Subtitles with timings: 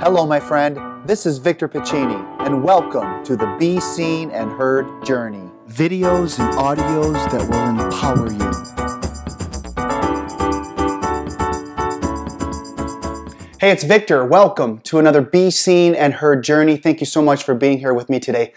[0.00, 0.78] Hello, my friend.
[1.04, 5.50] This is Victor Pacini, and welcome to the Be Seen and Heard Journey.
[5.68, 8.48] Videos and audios that will empower you.
[13.58, 14.24] Hey, it's Victor.
[14.24, 16.76] Welcome to another Be Seen and Heard Journey.
[16.76, 18.52] Thank you so much for being here with me today.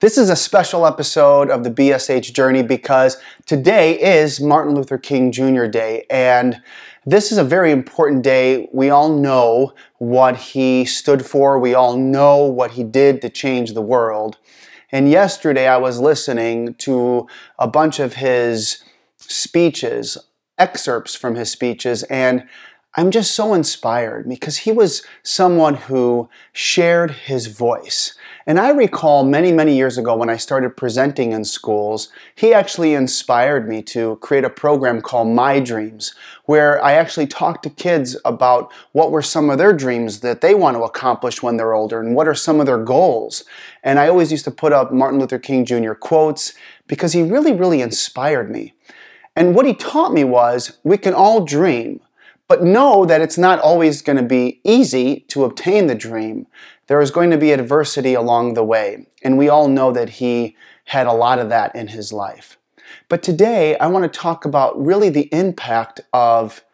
[0.00, 3.16] This is a special episode of the BSH Journey because
[3.46, 5.66] today is Martin Luther King Jr.
[5.66, 6.60] Day, and
[7.06, 8.68] this is a very important day.
[8.72, 13.72] We all know what he stood for, we all know what he did to change
[13.72, 14.38] the world.
[14.92, 18.82] And yesterday I was listening to a bunch of his
[19.18, 20.18] speeches,
[20.58, 22.44] excerpts from his speeches, and
[22.96, 28.16] I'm just so inspired because he was someone who shared his voice.
[28.48, 32.94] And I recall many, many years ago when I started presenting in schools, he actually
[32.94, 36.16] inspired me to create a program called My Dreams,
[36.46, 40.56] where I actually talked to kids about what were some of their dreams that they
[40.56, 43.44] want to accomplish when they're older and what are some of their goals.
[43.84, 45.92] And I always used to put up Martin Luther King Jr.
[45.92, 46.54] quotes
[46.88, 48.74] because he really, really inspired me.
[49.36, 52.00] And what he taught me was we can all dream.
[52.50, 56.48] But know that it's not always going to be easy to obtain the dream.
[56.88, 59.06] There is going to be adversity along the way.
[59.22, 60.56] And we all know that he
[60.86, 62.58] had a lot of that in his life.
[63.08, 66.64] But today, I want to talk about really the impact of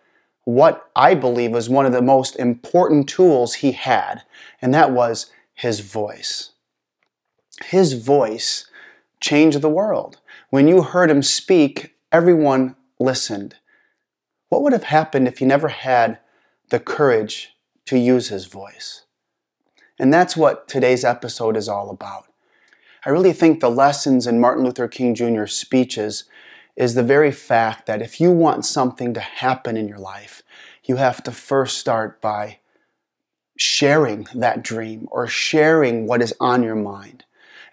[0.44, 4.22] what I believe was one of the most important tools he had,
[4.62, 6.52] and that was his voice.
[7.66, 8.66] His voice
[9.20, 10.22] changed the world.
[10.48, 13.56] When you heard him speak, everyone listened.
[14.48, 16.19] What would have happened if he never had
[16.70, 19.03] the courage to use his voice?
[19.98, 22.27] And that's what today's episode is all about.
[23.05, 26.25] I really think the lessons in Martin Luther King Jr.'s speeches
[26.77, 30.42] is the very fact that if you want something to happen in your life,
[30.84, 32.58] you have to first start by
[33.56, 37.25] sharing that dream or sharing what is on your mind.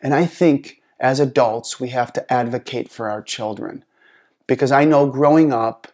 [0.02, 3.83] And I think as adults, we have to advocate for our children.
[4.48, 5.87] Because I know growing up,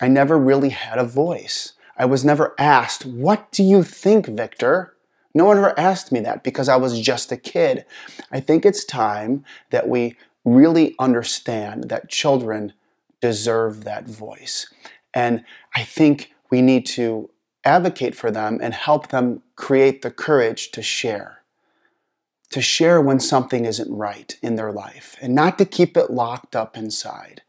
[0.00, 1.72] I never really had a voice.
[1.96, 4.94] I was never asked, What do you think, Victor?
[5.34, 7.84] No one ever asked me that because I was just a kid.
[8.32, 12.72] I think it's time that we really understand that children
[13.20, 14.72] deserve that voice.
[15.12, 15.44] And
[15.74, 17.30] I think we need to
[17.64, 21.42] advocate for them and help them create the courage to share.
[22.50, 26.56] To share when something isn't right in their life and not to keep it locked
[26.56, 27.42] up inside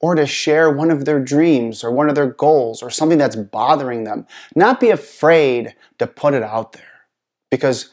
[0.00, 3.36] or to share one of their dreams or one of their goals or something that's
[3.36, 4.26] bothering them.
[4.56, 6.84] Not be afraid to put it out there.
[7.50, 7.90] Because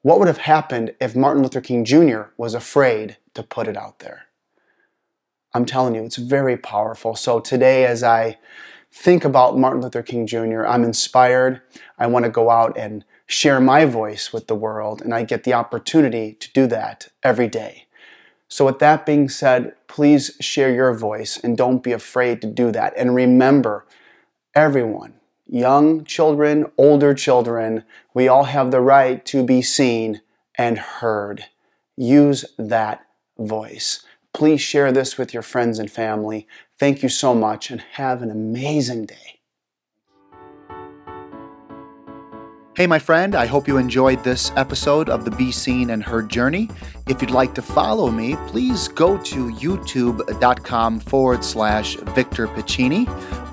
[0.00, 2.22] what would have happened if Martin Luther King Jr.
[2.36, 4.24] was afraid to put it out there?
[5.54, 7.14] I'm telling you, it's very powerful.
[7.14, 8.38] So today, as I
[8.90, 11.60] think about Martin Luther King Jr., I'm inspired.
[11.98, 15.44] I want to go out and share my voice with the world, and I get
[15.44, 17.81] the opportunity to do that every day.
[18.52, 22.70] So, with that being said, please share your voice and don't be afraid to do
[22.72, 22.92] that.
[22.98, 23.86] And remember,
[24.54, 25.14] everyone,
[25.46, 30.20] young children, older children, we all have the right to be seen
[30.54, 31.46] and heard.
[31.96, 33.06] Use that
[33.38, 34.04] voice.
[34.34, 36.46] Please share this with your friends and family.
[36.78, 39.40] Thank you so much and have an amazing day.
[42.74, 46.30] Hey, my friend, I hope you enjoyed this episode of the Be Seen and Heard
[46.30, 46.70] Journey.
[47.06, 53.06] If you'd like to follow me, please go to youtube.com forward slash Victor Pacini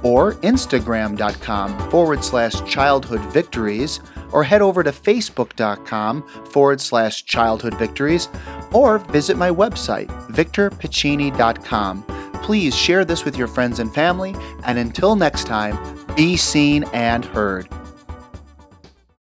[0.06, 4.00] or instagram.com forward slash childhood victories
[4.32, 8.30] or head over to facebook.com forward slash childhood victories
[8.72, 12.04] or visit my website, victorpacini.com.
[12.42, 15.78] Please share this with your friends and family, and until next time,
[16.16, 17.68] be seen and heard.